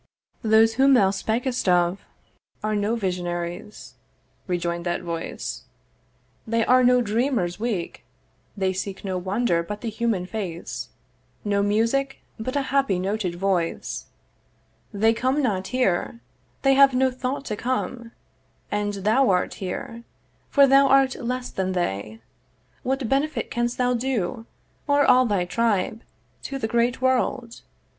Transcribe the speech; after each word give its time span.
'Those 0.41 0.73
whom 0.73 0.95
thou 0.95 1.11
spak'st 1.11 1.69
of 1.69 2.07
are 2.63 2.75
no 2.75 2.95
vision'ries,' 2.95 3.93
Rejoin'd 4.47 4.83
that 4.83 5.01
voice; 5.03 5.65
'they 6.47 6.65
are 6.65 6.83
no 6.83 7.01
dreamers 7.01 7.59
weak; 7.59 8.03
'They 8.57 8.73
seek 8.73 9.05
no 9.05 9.19
wonder 9.19 9.61
but 9.61 9.81
the 9.81 9.91
human 9.91 10.25
face, 10.25 10.89
'No 11.45 11.61
music 11.61 12.23
but 12.39 12.55
a 12.55 12.63
happy 12.73 12.97
noted 12.97 13.35
voice; 13.35 14.07
'They 14.91 15.13
come 15.13 15.39
not 15.39 15.67
here, 15.67 16.19
they 16.63 16.73
have 16.73 16.95
no 16.95 17.11
thought 17.11 17.45
to 17.45 17.55
come; 17.55 18.11
'And 18.71 18.95
thou 19.05 19.29
art 19.29 19.53
here, 19.53 20.03
for 20.49 20.65
thou 20.65 20.87
art 20.87 21.13
less 21.13 21.51
than 21.51 21.73
they: 21.73 22.21
'What 22.81 23.07
benefit 23.07 23.51
canst 23.51 23.77
thou 23.77 23.93
do, 23.93 24.47
or 24.87 25.05
all 25.05 25.27
thy 25.27 25.45
tribe, 25.45 26.01
'To 26.41 26.57
the 26.57 26.67
great 26.67 27.03
world? 27.03 27.61